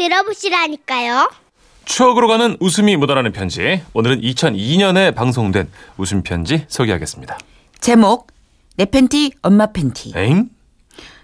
[0.00, 1.30] 들어보시라니까요.
[1.84, 3.82] 추억으로 가는 웃음이 묻어나는 편지.
[3.92, 7.38] 오늘은 2002년에 방송된 웃음 편지 소개하겠습니다.
[7.80, 8.28] 제목
[8.76, 10.12] 내 팬티 엄마 팬티.
[10.16, 10.48] 에잉?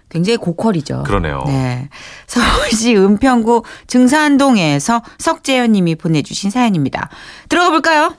[0.09, 1.03] 굉장히 고퀄이죠.
[1.03, 1.43] 그러네요.
[1.47, 1.89] 네.
[2.27, 7.09] 서울시 은평구 증산동에서 석재현 님이 보내주신 사연입니다.
[7.49, 8.15] 들어가 볼까요?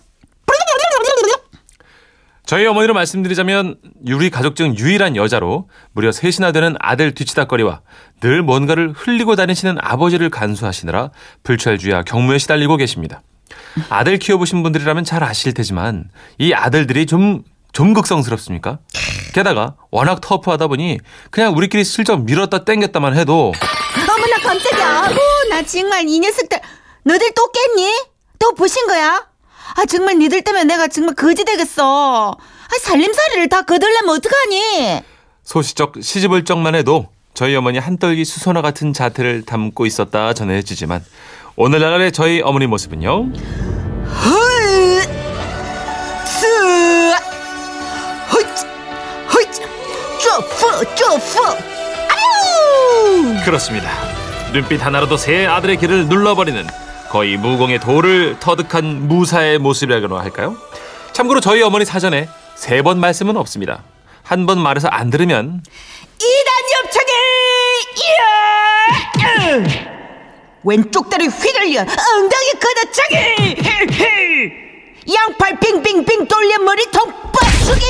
[2.48, 3.76] 저희 어머니로 말씀드리자면
[4.10, 7.82] 우리 가족 중 유일한 여자로 무려 셋이나 되는 아들 뒤치다거리와
[8.22, 11.11] 늘 뭔가를 흘리고 다니시는 아버지를 간수하시느라
[11.42, 13.20] 불철주야 경무에 시달리고 계십니다.
[13.90, 16.04] 아들 키워보신 분들이라면 잘 아실 테지만
[16.39, 18.78] 이 아들들이 좀 좀 극성스럽습니까?
[19.34, 20.98] 게다가 워낙 터프하다 보니
[21.30, 23.53] 그냥 우리끼리 슬쩍 밀었다 땡겼다만 해도
[24.11, 25.04] 어머나 깜짝이야.
[25.04, 25.14] 아고
[25.50, 26.58] 나 정말 이 녀석들
[27.04, 27.92] 너들 또 깼니?
[28.39, 29.28] 또 보신 거야?
[29.77, 32.33] 아 정말 니들 때문에 내가 정말 거지 되겠어.
[32.33, 35.03] 아 살림살이를 다 거들려면 어떡하니?
[35.45, 41.05] 소시적 시집을 적만 해도 저희 어머니 한떨기 수소나 같은 자태를 담고 있었다 전해지지만
[41.57, 43.33] 오늘날의 저희 어머니 모습은요.
[53.45, 53.91] 그렇습니다.
[54.53, 56.67] 눈빛 하나로도 세 아들의 길을 눌러버리는
[57.11, 60.56] 거의 무공의 돌을 터득한 무사의 모습이라고 할까요?
[61.12, 63.83] 참고로 저희 어머니 사전에 세 번 말씀은 없습니다.
[64.23, 65.62] 한 번 말해서 안 들으면
[66.19, 67.12] 이단 옆차기,
[68.05, 69.64] 이야!
[70.64, 73.14] 왼쪽 다리 휘둘려 엉덩이 걷어차기
[75.14, 77.84] 양팔 빙빙빙 돌려 머리통 빡수기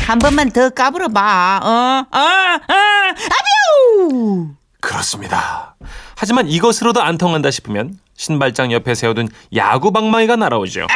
[0.00, 2.06] 한 번만 더 까불어봐 어?
[2.14, 2.20] 어?
[2.20, 2.74] 어?
[3.38, 4.48] 아뷰
[4.80, 5.76] 그렇습니다.
[6.16, 10.86] 하지만 이것으로도 안 통한다 싶으면 신발장 옆에 세워둔 야구 방망이가 날아오죠.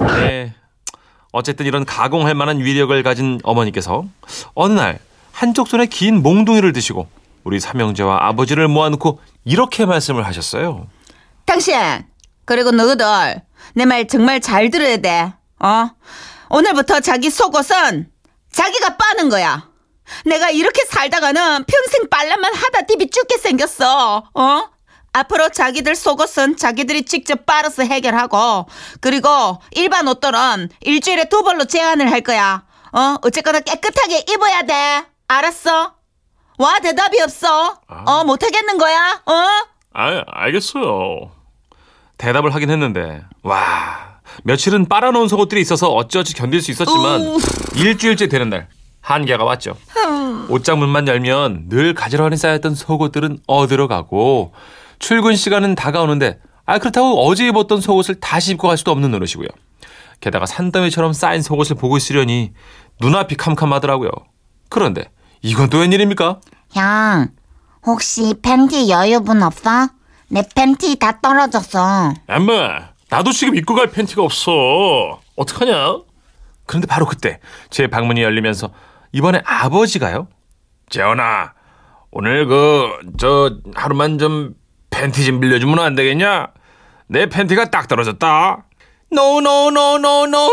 [0.00, 0.54] 네.
[1.32, 4.04] 어쨌든 이런 가공할 만한 위력을 가진 어머니께서
[4.54, 4.98] 어느 날
[5.32, 7.06] 한쪽 손에 긴 몽둥이를 드시고
[7.44, 10.86] 우리 삼형제와 아버지를 모아놓고 이렇게 말씀을 하셨어요.
[11.44, 11.74] 당신
[12.46, 13.42] 그리고 너희들
[13.74, 15.90] 내 말 정말 잘 들어야 돼 어?
[16.48, 18.08] 오늘부터 자기 속옷은
[18.50, 19.68] 자기가 빠는 거야
[20.24, 24.68] 내가 이렇게 살다가는 평생 빨래만 하다 디비 죽게 생겼어 어?
[25.12, 28.66] 앞으로 자기들 속옷은 자기들이 직접 빨아서 해결하고
[29.00, 33.16] 그리고 일반 옷들은 일주일에 두 벌로 제한을 할 거야 어?
[33.22, 35.94] 어쨌거나 깨끗하게 입어야 돼 알았어?
[36.58, 39.32] 와 대답이 없어 어 못하겠는 거야 어?
[39.98, 41.30] 아, 알겠어요.
[42.18, 47.38] 대답을 하긴 했는데, 와, 며칠은 빨아놓은 속옷들이 있어서 어찌어찌 견딜 수 있었지만, 우.
[47.74, 48.68] 일주일째 되는 날,
[49.06, 49.76] 한계가 왔죠.
[50.48, 54.52] 옷장 문만 열면 늘 가지런히 쌓였던 속옷들은 어디로 가고,
[54.98, 59.46] 출근 시간은 다가오는데, 아, 그렇다고 어제 입었던 속옷을 다시 입고 갈 수도 없는 노릇이고요.
[60.18, 62.52] 게다가 산더미처럼 쌓인 속옷을 보고 있으려니
[63.00, 64.10] 눈앞이 캄캄하더라고요.
[64.70, 65.08] 그런데,
[65.40, 66.40] 이건 또 웬일입니까?
[66.72, 67.28] 형,
[67.86, 69.86] 혹시 팬티 여유분 없어?
[70.26, 72.12] 내 팬티 다 떨어졌어.
[72.26, 75.20] 엄마, 나도 지금 입고 갈 팬티가 없어.
[75.36, 75.98] 어떡하냐?
[76.66, 77.38] 그런데 바로 그때
[77.70, 78.72] 제 방문이 열리면서
[79.16, 80.28] 이번에 아버지가요?
[80.90, 81.54] 재현아,
[82.10, 84.54] 오늘 그 저 하루만 좀
[84.90, 86.48] 팬티 좀 빌려주면 안 되겠냐?
[87.08, 88.64] 내 팬티가 딱 떨어졌다.
[89.10, 90.50] No no no no no.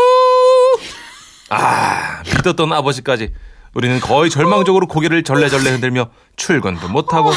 [1.50, 3.34] 아, 믿었던 아버지까지
[3.74, 7.32] 우리는 거의 절망적으로 고개를 절레절레 흔들며 출근도 못하고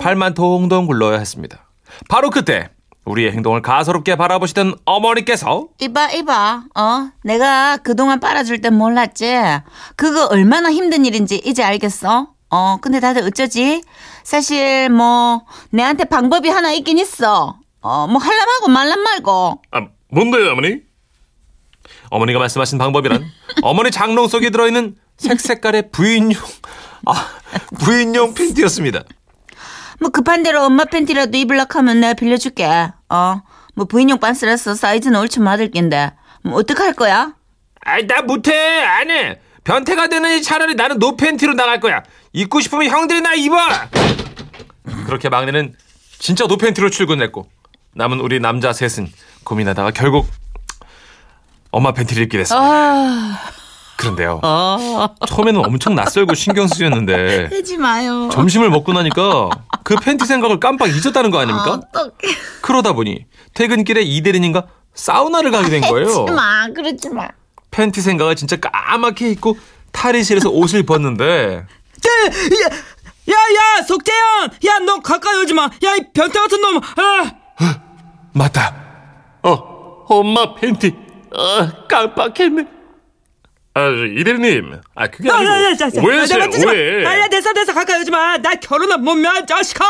[0.00, 1.68] 발만 동동 굴러야 했습니다.
[2.08, 2.68] 바로 그때
[3.08, 6.64] 우리의 행동을 가소롭게 바라보시던 어머니께서 이봐, 이봐.
[6.76, 7.10] 어?
[7.24, 9.34] 내가 그동안 빨아줄 땐 몰랐지?
[9.96, 12.28] 그거 얼마나 힘든 일인지 이제 알겠어?
[12.50, 13.82] 어, 근데 다들 어쩌지?
[14.22, 17.58] 사실, 뭐, 내한테 방법이 하나 있긴 있어.
[17.80, 19.62] 어, 뭐, 할람하고 말람 말고.
[19.70, 20.76] 아, 뭔데요, 어머니?
[22.10, 23.24] 어머니가 말씀하신 방법이란
[23.62, 26.40] 어머니 장롱 속에 들어있는 색색깔의 부인용
[27.06, 27.26] 아,
[27.80, 29.02] 부인용 팬티였습니다.
[30.00, 32.66] 뭐, 급한 대로 엄마 팬티라도 입을락 하면 내가 빌려줄게.
[33.08, 33.42] 어,
[33.74, 36.12] 뭐, 부인용 빤스라서 사이즈는 옳지 맞을 낀데.
[36.42, 37.34] 뭐, 어떡할 거야?
[37.80, 38.52] 아이, 나 못해.
[38.84, 39.40] 안 해.
[39.64, 42.02] 변태가 되느니 차라리 나는 노 팬티로 나갈 거야.
[42.32, 43.56] 입고 싶으면 형들이나 입어.
[45.06, 45.74] 그렇게 막내는
[46.18, 47.48] 진짜 노 팬티로 출근했고
[47.94, 49.12] 남은 우리 남자 셋은
[49.44, 50.26] 고민하다가 결국
[51.70, 52.66] 엄마 팬티를 입게 됐습니다.
[52.66, 53.38] 아,
[53.98, 54.40] 그런데요.
[55.26, 58.28] 처음에는 엄청 낯설고 신경 쓰였는데 하지 마요.
[58.32, 59.50] 점심을 먹고 나니까
[59.82, 61.80] 그 팬티 생각을 깜빡 잊었다는 거 아닙니까?
[61.92, 62.34] 어떡해.
[62.62, 66.06] 그러다 보니 퇴근길에 이 대리님과 사우나를 가게 된 거예요.
[66.08, 67.28] 하지 마, 그러지 마.
[67.72, 69.58] 팬티 생각을 진짜 까맣게 잊고
[69.92, 71.66] 탈의실에서 옷을 벗는데
[73.30, 74.50] 야, 야, 석재현!
[74.66, 75.64] 야, 너 가까이 오지 마!
[75.64, 76.78] 야, 이 변태 같은 놈!
[76.78, 77.74] 아!
[78.32, 78.74] 맞다.
[79.42, 80.94] 어, 엄마 팬티.
[81.36, 82.66] 어, 깜빡했네.
[83.78, 84.80] 아, 이 대리님.
[84.94, 86.40] 아, 그게 야, 아니고 야, 야, 야, 야, 오해했어요.
[86.42, 86.72] 야, 마.
[86.72, 87.04] 오해.
[87.04, 88.36] 야, 야, 됐어, 됐어, 가까이 오지 마!
[88.38, 89.84] 나못 며, 자식아!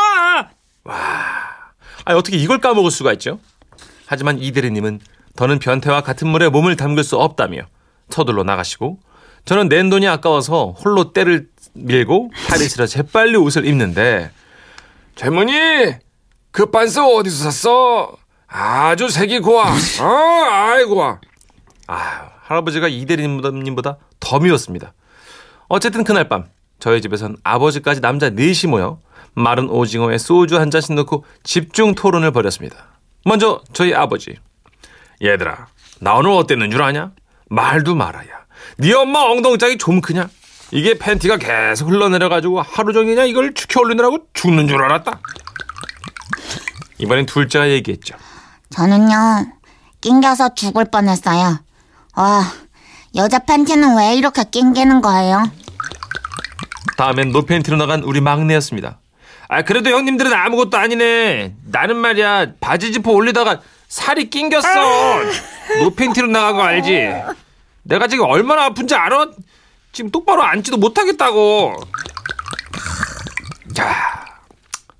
[0.85, 3.39] 아, 어떻게 이걸 까먹을 수가 있죠?
[4.05, 4.99] 하지만 이 대리님은
[5.35, 7.61] 더는 변태와 같은 물에 몸을 담글 수 없다며
[8.09, 8.99] 서둘러 나가시고
[9.45, 14.31] 저는 낸 돈이 아까워서 홀로 때를 밀고 팔이 싫어 재빨리 옷을 입는데
[15.15, 15.93] 젊은이
[16.51, 18.17] 그 반스 어디서 샀어?
[18.47, 19.69] 아주 색이 고와.
[20.01, 21.19] 어, 아이 고 와.
[21.91, 24.93] 아, 할아버지가 이 대리님보다 더 미웠습니다.
[25.69, 26.45] 어쨌든 그날 밤
[26.79, 28.99] 저희 집에선 아버지까지 남자 넷이 모여
[29.33, 32.77] 마른 오징어에 소주 한 잔씩 넣고 집중 토론을 벌였습니다.
[33.25, 34.35] 먼저 저희 아버지.
[35.23, 35.67] 얘들아,
[35.99, 37.11] 나 오늘 어땠는 줄 아냐?
[37.49, 38.27] 말도 말아야.
[38.77, 40.29] 네 엄마 엉덩장이 좀 크냐?
[40.71, 45.19] 이게 팬티가 계속 흘러내려가지고 하루 종일 그냥 이걸 축혀 올리느라고 죽는 줄 알았다.
[46.99, 48.15] 이번엔 둘째가 얘기했죠.
[48.69, 49.15] 저는요,
[50.01, 51.59] 낑겨서 죽을 뻔했어요.
[52.19, 52.43] 와,
[53.15, 55.49] 여자 팬티는 왜 이렇게 낑기는 거예요?
[56.97, 58.99] 다음엔 노 팬티로 나간 우리 막내였습니다.
[59.47, 61.55] 아 그래도 형님들은 아무것도 아니네.
[61.71, 64.67] 나는 말이야 바지 지퍼 올리다가 살이 낑겼어.
[65.79, 67.09] 노 팬티로 나간 거 알지?
[67.83, 69.29] 내가 지금 얼마나 아픈지 알아?
[69.93, 71.73] 지금 똑바로 앉지도 못하겠다고.
[73.73, 74.25] 자,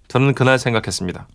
[0.08, 1.28] 저는 그날 생각했습니다.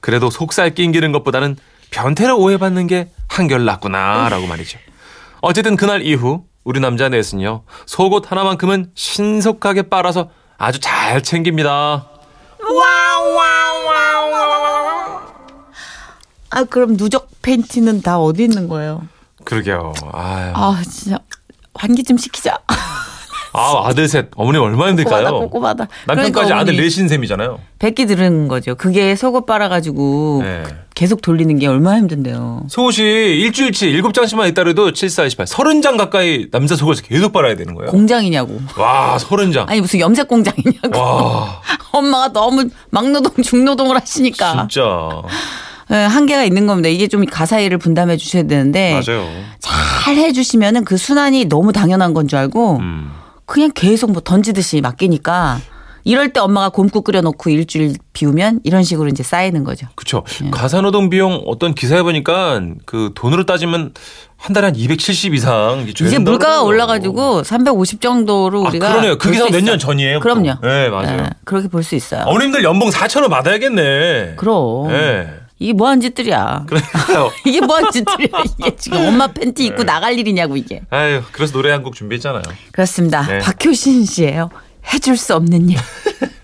[0.00, 1.58] 그래도 속살 낑기는 것보다는
[1.90, 4.78] 변태를 오해받는 게 한결 낫구나라고 말이죠.
[5.40, 12.06] 어쨌든 그날 이후 우리 남자 넷은요 속옷 하나만큼은 신속하게 빨아서 아주 잘 챙깁니다.
[16.50, 19.02] 아 그럼 누적 팬티는 다 어디 있는 거예요?
[19.44, 19.92] 그러게요.
[20.12, 20.52] 아유.
[20.54, 21.18] 아 진짜
[21.74, 22.58] 환기 좀 시키자.
[23.56, 24.26] 아, 아들 셋.
[24.36, 25.30] 어머니 얼마나 힘들까요?
[25.40, 25.88] 꼬꼬마다.
[26.06, 27.58] 남편까지 그러니까 아들 어머니 넷인 셈이잖아요.
[27.78, 28.74] 백기 들은 거죠.
[28.74, 30.62] 그게 속옷 빨아가지고 네.
[30.94, 32.64] 계속 돌리는 게 얼마나 힘든데요.
[32.68, 33.00] 속옷이
[33.40, 35.46] 일주일치 일곱 장씩만 있다 그래도 7, 4, 28.
[35.46, 37.90] 서른 장 가까이 남자 속옷을 계속 빨아야 되는 거예요.
[37.90, 38.58] 공장이냐고.
[38.78, 39.66] 와, 서른 장.
[39.68, 40.98] 아니 무슨 염색 공장이냐고.
[40.98, 41.60] 와,
[41.92, 44.82] 엄마가 너무 막노동 중노동을 하시니까 진짜.
[45.92, 46.88] 예, 한계가 있는 겁니다.
[46.88, 49.24] 이게 좀 가사 일을 분담해 주셔야 되는데 맞아요.
[49.60, 53.12] 잘 해주시면은 그 순환이 너무 당연한 건 줄 알고 음.
[53.46, 55.60] 그냥 계속 뭐 던지듯이 맡기니까
[56.04, 59.88] 이럴 때 엄마가 곰국 끓여놓고 일주일 비우면 이런 식으로 이제 쌓이는 거죠.
[59.96, 60.22] 그쵸.
[60.44, 60.50] 예.
[60.50, 63.92] 가사노동 비용 어떤 기사에 보니까 그 돈으로 따지면
[64.36, 66.62] 한 달에 한 270 이상 이제 물가가.
[66.62, 69.18] 올라가지고 350 정도로 아, 우리가 그러네요.
[69.18, 69.64] 그볼 기사 수 몇.
[69.64, 70.20] 년 전이에요.
[70.20, 70.54] 그럼요.
[70.62, 70.68] 또.
[70.68, 71.22] 네, 맞아요.
[71.24, 72.22] 예, 그렇게 볼 수 있어요.
[72.26, 74.34] 어머님들 연봉 4천 원 받아야겠네.
[74.36, 75.28] 그럼 네.
[75.58, 76.64] 이게 뭐한 짓들이야.
[76.66, 77.30] 그러니까요.
[77.46, 78.28] 이게 뭐한 짓들이야.
[78.58, 79.84] 이게 지금 엄마 팬티 입고 네.
[79.84, 80.82] 나갈 일이냐고 이게.
[80.90, 82.42] 아유, 그래서 노래 한 곡 준비했잖아요.
[82.72, 83.22] 그렇습니다.
[83.26, 83.38] 네.
[83.38, 84.50] 박효신 씨예요.
[84.92, 85.78] 해줄 수 없는 일.